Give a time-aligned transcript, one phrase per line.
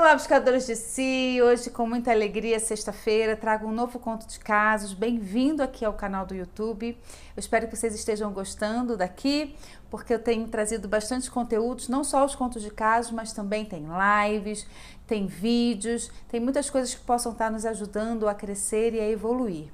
[0.00, 1.38] Olá, buscadores de si!
[1.42, 4.94] Hoje, com muita alegria, sexta-feira, trago um novo conto de casos.
[4.94, 6.96] Bem-vindo aqui ao canal do YouTube.
[7.36, 9.54] Eu espero que vocês estejam gostando daqui,
[9.90, 13.84] porque eu tenho trazido bastante conteúdos, não só os contos de casos, mas também tem
[14.30, 14.66] lives,
[15.06, 19.68] tem vídeos, tem muitas coisas que possam estar nos ajudando a crescer e a evoluir.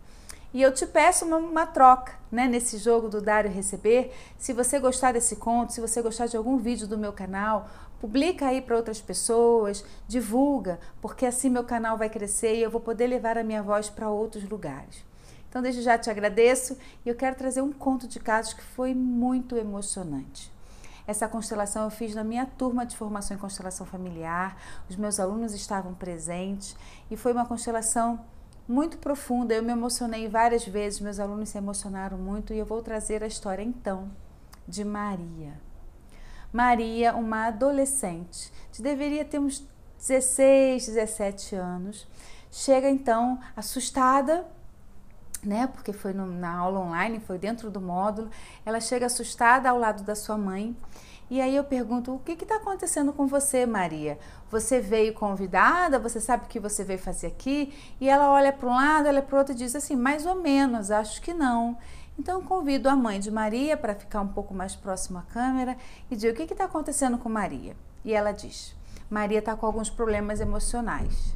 [0.55, 4.15] E eu te peço uma, uma, troca, né, nesse jogo do dar e receber.
[4.39, 7.69] Se você gostar desse conto, se você gostar de algum vídeo do meu canal,
[8.01, 12.81] publica aí para outras pessoas, divulga, porque assim meu canal vai crescer e eu vou
[12.81, 15.05] poder levar a minha voz para outros lugares.
[15.49, 18.95] Então, desde já te agradeço e eu quero trazer um conto de casos que foi
[18.95, 20.53] muito emocionante.
[21.07, 24.57] Essa constelação eu fiz na minha turma de formação em constelação familiar,
[24.91, 26.77] os meus alunos estavam presentes
[27.11, 28.21] e foi uma constelação
[28.69, 29.55] muito profunda.
[29.55, 33.27] Eu me emocionei várias vezes, meus alunos se emocionaram muito e eu vou trazer a
[33.27, 34.11] história então
[34.67, 35.61] de Maria.
[36.53, 39.67] Maria, uma adolescente, que deveria ter uns
[39.99, 42.07] 16, 17 anos,
[42.51, 44.47] chega então assustada,
[45.43, 45.67] né?
[45.67, 48.31] Porque foi no, na aula online, foi dentro do módulo.
[48.65, 50.77] Ela chega assustada ao lado da sua mãe.
[51.29, 54.19] E aí eu pergunto: o que está acontecendo com você, Maria?
[54.51, 55.99] Você veio convidada?
[55.99, 57.75] Você sabe o que você veio fazer aqui?
[58.01, 60.37] E ela olha para um lado, olha para o outro e diz assim: mais ou
[60.37, 61.77] menos, acho que não.
[62.19, 65.77] Então convido a mãe de Maria para ficar um pouco mais próximo à câmera
[66.11, 67.77] e digo: o que está acontecendo com Maria?
[68.05, 68.75] E ela diz:
[69.11, 71.35] Maria está com alguns problemas emocionais.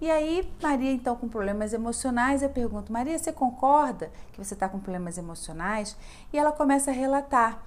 [0.00, 4.68] E aí, Maria, então, com problemas emocionais, eu pergunto: Maria, você concorda que você está
[4.68, 5.96] com problemas emocionais?
[6.32, 7.62] E ela começa a relatar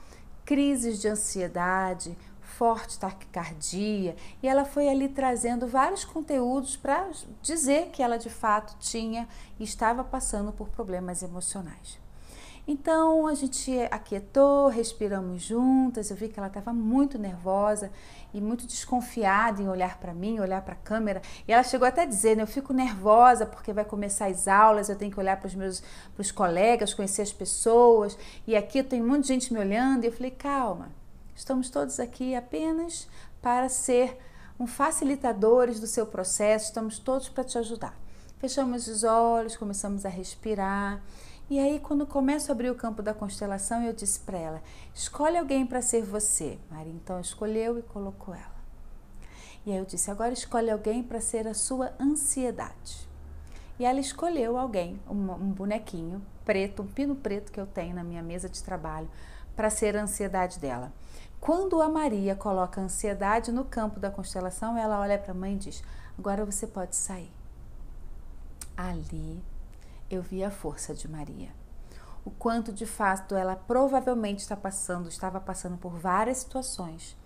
[0.45, 7.09] crises de ansiedade, forte taquicardia, e ela foi ali trazendo vários conteúdos para
[7.41, 9.27] dizer que ela de fato tinha
[9.59, 12.02] e estava passando por problemas emocionais.
[12.65, 16.09] Então a gente aquietou, respiramos juntas.
[16.09, 17.91] Eu vi que ela estava muito nervosa
[18.33, 21.21] e muito desconfiada em olhar para mim, olhar para a câmera.
[21.45, 24.95] E ela chegou até dizer: né, Eu fico nervosa porque vai começar as aulas, eu
[24.95, 25.83] tenho que olhar para os meus
[26.15, 28.17] pros colegas, conhecer as pessoas.
[28.47, 30.05] E aqui tem de gente me olhando.
[30.05, 30.89] E eu falei: Calma,
[31.35, 33.09] estamos todos aqui apenas
[33.41, 34.17] para ser
[34.57, 37.93] um facilitadores do seu processo, estamos todos para te ajudar.
[38.37, 41.01] Fechamos os olhos, começamos a respirar.
[41.49, 44.61] E aí, quando começo a abrir o campo da constelação, eu disse para ela:
[44.93, 46.57] escolhe alguém para ser você.
[46.71, 48.53] Maria então escolheu e colocou ela.
[49.65, 53.07] E aí eu disse: agora escolhe alguém para ser a sua ansiedade.
[53.77, 58.03] E ela escolheu alguém, um, um bonequinho preto, um pino preto que eu tenho na
[58.03, 59.09] minha mesa de trabalho,
[59.55, 60.93] para ser a ansiedade dela.
[61.41, 65.55] Quando a Maria coloca a ansiedade no campo da constelação, ela olha para a mãe
[65.55, 65.83] e diz:
[66.17, 67.31] agora você pode sair.
[68.77, 69.43] Ali
[70.15, 71.49] eu vi a força de Maria.
[72.25, 77.17] O quanto de fato ela provavelmente está passando, estava passando por várias situações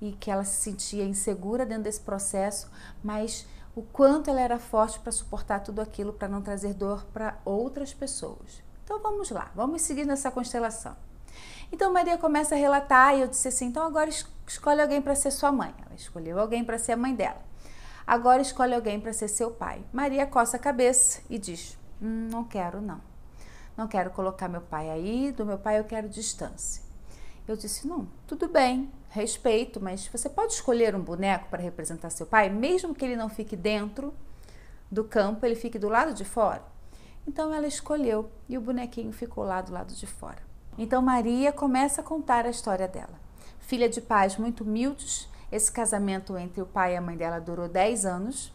[0.00, 2.68] e que ela se sentia insegura dentro desse processo,
[3.02, 7.38] mas o quanto ela era forte para suportar tudo aquilo para não trazer dor para
[7.44, 8.62] outras pessoas.
[8.84, 10.96] Então vamos lá, vamos seguir nessa constelação.
[11.70, 14.10] Então Maria começa a relatar e eu disse assim: então agora
[14.46, 15.72] escolhe alguém para ser sua mãe.
[15.86, 17.40] Ela escolheu alguém para ser a mãe dela.
[18.06, 19.84] Agora escolhe alguém para ser seu pai.
[19.92, 23.00] Maria coça a cabeça e diz: Hum, não quero, não.
[23.76, 26.82] Não quero colocar meu pai aí, do meu pai eu quero distância.
[27.46, 32.26] Eu disse: não, tudo bem, respeito, mas você pode escolher um boneco para representar seu
[32.26, 34.12] pai, mesmo que ele não fique dentro
[34.90, 36.62] do campo, ele fique do lado de fora.
[37.26, 40.42] Então ela escolheu e o bonequinho ficou lá do lado de fora.
[40.76, 43.20] Então Maria começa a contar a história dela.
[43.60, 47.68] Filha de pais muito humildes, esse casamento entre o pai e a mãe dela durou
[47.68, 48.52] 10 anos.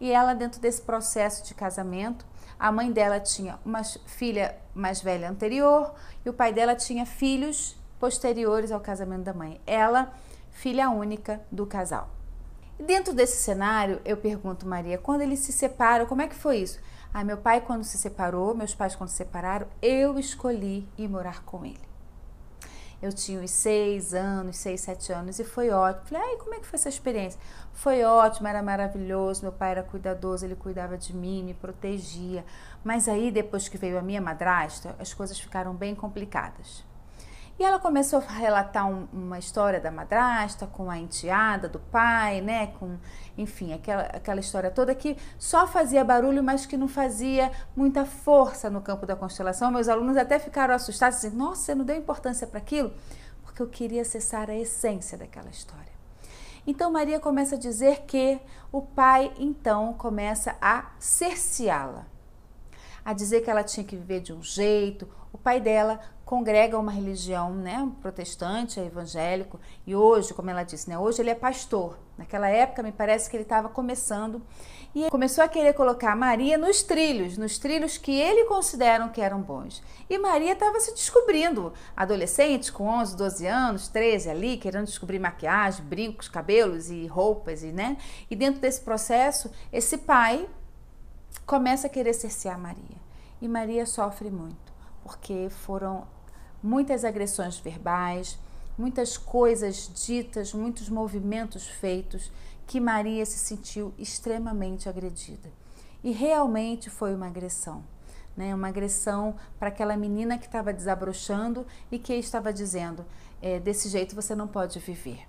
[0.00, 2.24] E ela, dentro desse processo de casamento,
[2.58, 5.94] a mãe dela tinha uma filha mais velha anterior
[6.24, 9.60] e o pai dela tinha filhos posteriores ao casamento da mãe.
[9.66, 10.12] Ela,
[10.50, 12.10] filha única do casal.
[12.78, 16.78] Dentro desse cenário, eu pergunto, Maria, quando eles se separam, como é que foi isso?
[17.12, 21.42] Ah, meu pai quando se separou, meus pais quando se separaram, eu escolhi ir morar
[21.44, 21.85] com ele.
[23.02, 26.06] Eu tinha uns seis anos, seis, sete anos e foi ótimo.
[26.06, 27.38] Falei, ai, como é que foi essa experiência?
[27.72, 29.42] Foi ótimo, era maravilhoso.
[29.42, 32.44] Meu pai era cuidadoso, ele cuidava de mim, me protegia.
[32.82, 36.84] Mas aí, depois que veio a minha madrasta, as coisas ficaram bem complicadas.
[37.58, 42.42] E ela começou a relatar um, uma história da madrasta com a enteada do pai,
[42.42, 42.66] né?
[42.78, 42.98] Com,
[43.36, 48.68] enfim, aquela, aquela história toda que só fazia barulho, mas que não fazia muita força
[48.68, 49.70] no campo da constelação.
[49.70, 52.92] Meus alunos até ficaram assustados, dizendo: Nossa, você não deu importância para aquilo?
[53.42, 55.96] Porque eu queria acessar a essência daquela história.
[56.66, 58.38] Então Maria começa a dizer que
[58.70, 62.04] o pai então começa a cerceá-la
[63.06, 65.08] a dizer que ela tinha que viver de um jeito.
[65.32, 70.98] O pai dela congrega uma religião, né, protestante, evangélico, e hoje, como ela disse, né,
[70.98, 71.96] hoje ele é pastor.
[72.18, 74.42] Naquela época, me parece que ele estava começando
[74.92, 79.40] e começou a querer colocar Maria nos trilhos, nos trilhos que ele consideram que eram
[79.40, 79.80] bons.
[80.10, 85.84] E Maria estava se descobrindo, adolescente com 11, 12 anos, 13 ali, querendo descobrir maquiagem,
[85.84, 87.98] brincos, cabelos e roupas e, né?
[88.28, 90.48] E dentro desse processo, esse pai
[91.46, 92.96] começa a querer cercear Maria.
[93.40, 94.72] E Maria sofre muito,
[95.04, 96.15] porque foram
[96.66, 98.38] muitas agressões verbais,
[98.76, 102.32] muitas coisas ditas, muitos movimentos feitos
[102.66, 105.48] que Maria se sentiu extremamente agredida.
[106.02, 107.84] E realmente foi uma agressão.
[108.36, 113.02] Né, uma agressão para aquela menina que estava desabrochando e que estava dizendo:
[113.40, 115.26] é, desse jeito você não pode viver.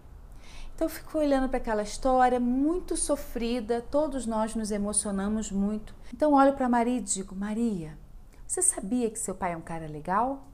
[0.75, 5.95] Então fico olhando para aquela história muito sofrida, todos nós nos emocionamos muito.
[6.13, 7.97] Então olho para Maria e digo: Maria,
[8.45, 10.45] você sabia que seu pai é um cara legal?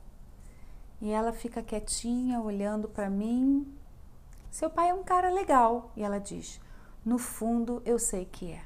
[1.03, 3.67] E ela fica quietinha, olhando para mim.
[4.49, 5.91] Seu pai é um cara legal.
[5.97, 6.61] E ela diz:
[7.03, 8.61] No fundo, eu sei que é.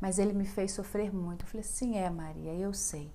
[0.00, 1.44] Mas ele me fez sofrer muito.
[1.44, 3.08] Eu falei: Sim, é, Maria, eu sei.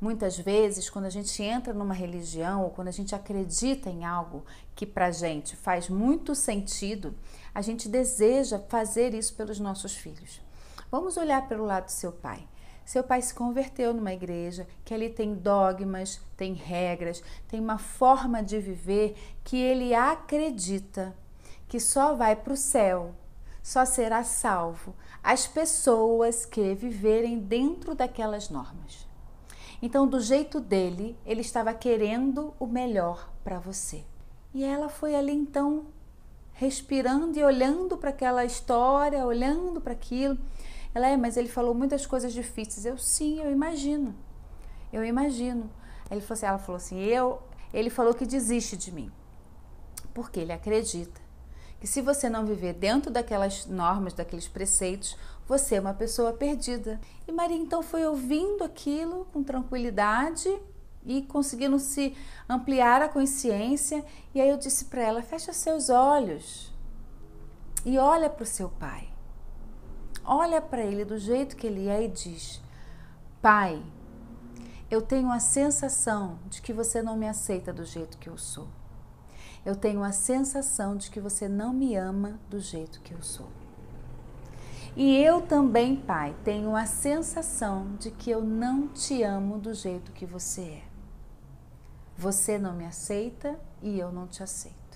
[0.00, 4.46] Muitas vezes, quando a gente entra numa religião ou quando a gente acredita em algo
[4.74, 7.14] que pra gente faz muito sentido,
[7.54, 10.40] a gente deseja fazer isso pelos nossos filhos.
[10.90, 12.48] Vamos olhar pelo lado do seu pai.
[12.88, 18.42] Seu pai se converteu numa igreja que ali tem dogmas, tem regras, tem uma forma
[18.42, 19.14] de viver
[19.44, 21.14] que ele acredita
[21.68, 23.14] que só vai para o céu,
[23.62, 29.06] só será salvo as pessoas que viverem dentro daquelas normas.
[29.82, 34.02] Então, do jeito dele, ele estava querendo o melhor para você.
[34.54, 35.84] E ela foi ali então
[36.54, 40.38] respirando e olhando para aquela história, olhando para aquilo.
[40.94, 42.86] Ela é, mas ele falou muitas coisas difíceis.
[42.86, 44.14] Eu sim, eu imagino.
[44.92, 45.70] Eu imagino.
[46.10, 47.42] Ele falou assim, ela falou assim, eu,
[47.72, 49.12] ele falou que desiste de mim.
[50.14, 51.20] Porque ele acredita
[51.80, 57.00] que se você não viver dentro daquelas normas, daqueles preceitos, você é uma pessoa perdida.
[57.26, 60.48] E Maria então foi ouvindo aquilo com tranquilidade
[61.06, 62.16] e conseguindo se
[62.48, 64.04] ampliar a consciência.
[64.34, 66.72] E aí eu disse para ela: fecha seus olhos
[67.84, 69.17] e olha para o seu pai
[70.28, 72.60] olha para ele do jeito que ele é e diz:
[73.40, 73.82] Pai,
[74.90, 78.68] eu tenho a sensação de que você não me aceita do jeito que eu sou.
[79.64, 83.48] Eu tenho a sensação de que você não me ama do jeito que eu sou.
[84.96, 90.10] E eu também, Pai, tenho a sensação de que eu não te amo do jeito
[90.12, 90.82] que você é.
[92.16, 94.87] Você não me aceita e eu não te aceito.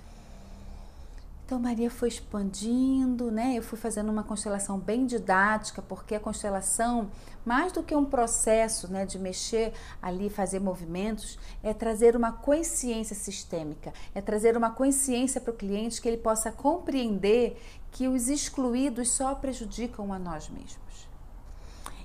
[1.53, 3.53] Então Maria foi expandindo, né?
[3.59, 7.11] Eu fui fazendo uma constelação bem didática, porque a constelação,
[7.45, 13.15] mais do que um processo, né, de mexer ali, fazer movimentos, é trazer uma consciência
[13.15, 17.61] sistêmica, é trazer uma consciência para o cliente que ele possa compreender
[17.91, 21.07] que os excluídos só prejudicam a nós mesmos.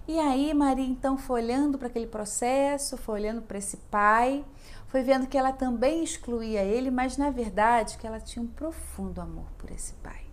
[0.05, 4.43] E aí Maria então foi olhando para aquele processo, foi olhando para esse pai,
[4.87, 9.21] foi vendo que ela também excluía ele, mas na verdade que ela tinha um profundo
[9.21, 10.25] amor por esse pai.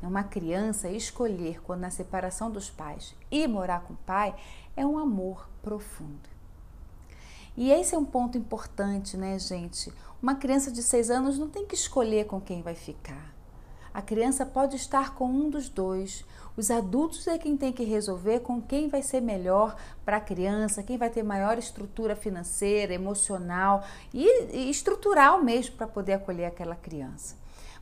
[0.00, 4.34] Uma criança escolher, quando na separação dos pais, ir morar com o pai,
[4.76, 6.28] é um amor profundo.
[7.56, 9.92] E esse é um ponto importante, né, gente?
[10.22, 13.34] Uma criança de seis anos não tem que escolher com quem vai ficar.
[13.98, 16.24] A criança pode estar com um dos dois.
[16.56, 20.84] Os adultos é quem tem que resolver com quem vai ser melhor para a criança,
[20.84, 23.82] quem vai ter maior estrutura financeira, emocional
[24.14, 27.34] e, estrutural mesmo para poder acolher aquela criança.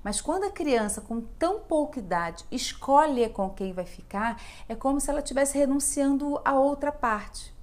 [0.02, 4.98] Mas quando a criança com tão pouca idade escolhe com quem vai ficar, é como
[4.98, 7.54] se ela estivesse renunciando a outra parte.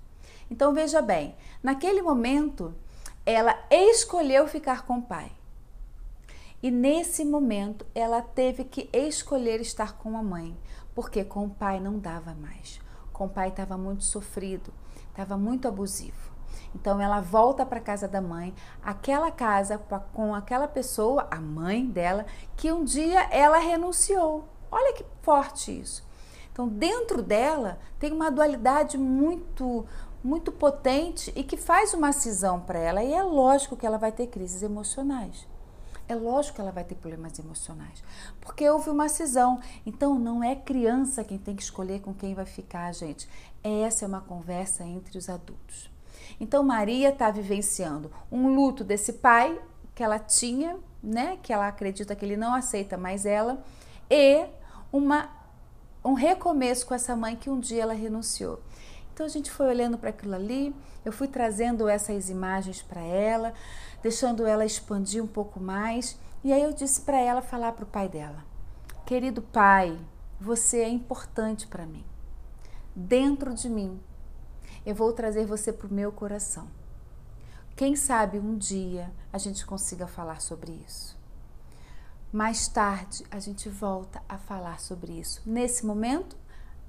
[0.51, 2.71] Então veja bem, naquele momento
[3.25, 5.31] ela escolheu ficar com o pai.
[6.63, 10.57] E nesse momento ela teve que escolher estar com a mãe,
[10.95, 12.79] porque com o pai não dava mais.
[13.11, 14.73] Com o pai estava muito sofrido,
[15.09, 16.31] estava muito abusivo.
[16.73, 19.77] Então ela volta para casa da mãe, aquela casa
[20.13, 24.47] com aquela pessoa, a mãe dela, que um dia ela renunciou.
[24.71, 26.07] Olha que forte isso.
[26.53, 29.85] Então dentro dela tem uma dualidade muito
[30.23, 34.09] muito potente e que faz uma cisão para ela e é lógico que ela vai
[34.09, 35.45] ter crises emocionais
[36.07, 38.03] é lógico que ela vai ter problemas emocionais,
[38.41, 39.59] porque houve uma cisão.
[39.85, 43.27] Então não é criança quem tem que escolher com quem vai ficar, gente.
[43.63, 45.89] Essa é uma conversa entre os adultos.
[46.39, 49.59] Então Maria está vivenciando um luto desse pai
[49.95, 53.63] que ela tinha, né, que ela acredita que ele não aceita mais ela,
[54.09, 54.45] e
[54.91, 55.29] uma
[56.03, 58.61] um recomeço com essa mãe que um dia ela renunciou.
[59.13, 63.53] Então a gente foi olhando para aquilo ali, eu fui trazendo essas imagens para ela,
[64.03, 67.87] deixando ela expandir um pouco mais, e aí eu disse para ela falar para o
[67.87, 68.43] pai dela:
[69.05, 69.97] querido pai,
[70.39, 72.03] você é importante para mim.
[72.93, 73.99] Dentro de mim,
[74.85, 76.67] eu vou trazer você para o meu coração.
[77.75, 81.17] Quem sabe um dia a gente consiga falar sobre isso.
[82.31, 85.41] Mais tarde a gente volta a falar sobre isso.
[85.45, 86.35] Nesse momento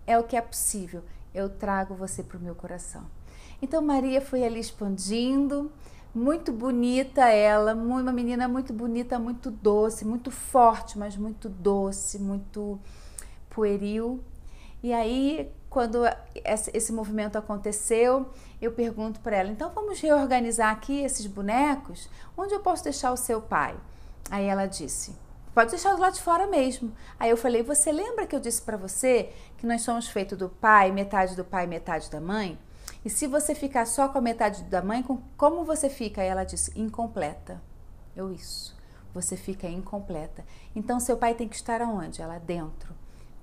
[0.06, 1.04] é o que é possível.
[1.33, 3.06] Eu trago você para o meu coração.
[3.62, 5.73] Então Maria foi ali expandindo,
[6.14, 12.78] muito bonita ela, uma menina muito bonita, muito doce, muito forte, mas muito doce, muito
[13.50, 14.23] pueril.
[14.83, 16.04] E aí, quando
[16.73, 18.30] esse movimento aconteceu,
[18.62, 22.09] eu pergunto para ela: então vamos reorganizar aqui esses bonecos?
[22.37, 23.75] Onde eu posso deixar o seu pai?
[24.30, 25.16] Aí ela disse:
[25.52, 26.92] pode deixar lado de fora mesmo.
[27.18, 30.49] Aí eu falei: você lembra que eu disse para você que nós somos feitos do
[30.49, 32.59] pai, metade do pai, metade da mãe?
[33.05, 35.05] E se você ficar só com a metade da mãe,
[35.37, 36.23] como você fica?
[36.23, 37.61] Ela disse: incompleta.
[38.17, 38.75] Eu, isso.
[39.13, 40.45] Você fica incompleta.
[40.75, 42.23] Então, seu pai tem que estar aonde?
[42.23, 42.95] Ela dentro.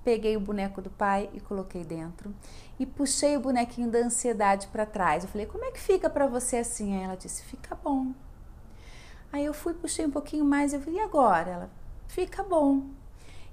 [0.04, 2.34] Peguei o boneco do pai e coloquei dentro
[2.76, 5.22] e puxei o bonequinho da ansiedade para trás.
[5.22, 8.12] Eu falei: "Como é que fica para você assim?" Aí ela disse: "Fica bom".
[9.32, 11.70] Aí eu fui, puxei um pouquinho mais, eu falei: "E agora?" Ela:
[12.08, 12.86] "Fica bom".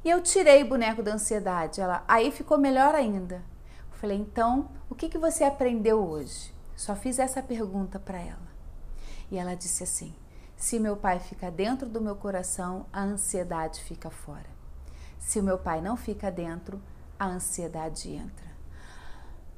[0.04, 1.80] E eu tirei o boneco da ansiedade.
[1.80, 3.44] Ela: "Aí ficou melhor ainda".
[4.00, 6.56] Falei, então, o que, que você aprendeu hoje?
[6.74, 8.48] Só fiz essa pergunta para ela.
[9.29, 10.15] E ela disse assim:
[10.56, 14.50] se meu pai fica dentro do meu coração, a ansiedade fica fora.
[15.20, 16.82] Se o meu pai não fica dentro,
[17.20, 18.48] a ansiedade entra.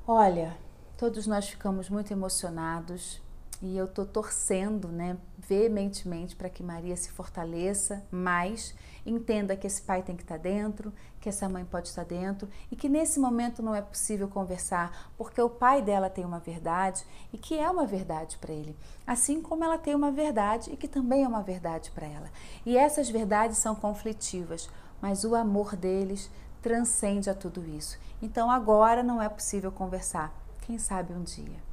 [0.07, 0.57] Olha,
[0.97, 3.21] todos nós ficamos muito emocionados
[3.61, 8.73] e eu estou torcendo, né, veementemente para que Maria se fortaleça mais,
[9.05, 12.49] entenda que esse pai tem que estar tá dentro, que essa mãe pode estar dentro
[12.71, 17.05] e que nesse momento não é possível conversar, porque o pai dela tem uma verdade
[17.31, 18.75] e que é uma verdade para ele,
[19.05, 22.29] assim como ela tem uma verdade e que também é uma verdade para ela.
[22.65, 27.99] E essas verdades são conflitivas, mas o amor deles transcende a tudo isso.
[28.21, 30.33] Então agora não é possível conversar.
[30.61, 31.70] Quem sabe um dia.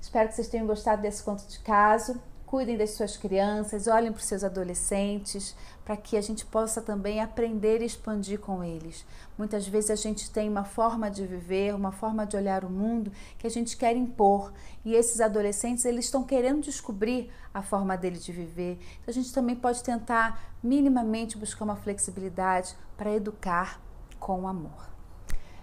[0.00, 2.20] Espero que vocês tenham gostado desse conto de caso.
[2.46, 5.54] Cuidem das suas crianças, olhem para os seus adolescentes,
[5.84, 9.06] para que a gente possa também aprender e expandir com eles.
[9.38, 13.12] Muitas vezes a gente tem uma forma de viver, uma forma de olhar o mundo
[13.38, 14.52] que a gente quer impor,
[14.84, 18.80] e esses adolescentes eles estão querendo descobrir a forma dele de viver.
[19.00, 23.80] Então a gente também pode tentar minimamente buscar uma flexibilidade para educar
[24.18, 24.90] com amor.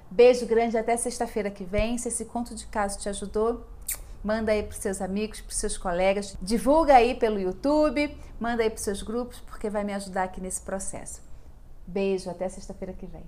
[0.10, 1.98] Beijo grande até sexta-feira que vem.
[1.98, 3.66] Se esse conto de caso te ajudou,
[4.28, 8.78] manda aí para seus amigos, para seus colegas, divulga aí pelo YouTube, manda aí para
[8.78, 11.22] seus grupos, porque vai me ajudar aqui nesse processo.
[11.88, 13.24] Beijo, até sexta-feira que vem.